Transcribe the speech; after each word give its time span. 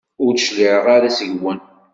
Ur 0.25 0.31
d-cliɛeɣ 0.33 0.85
ara 0.95 1.09
seg-wen. 1.17 1.59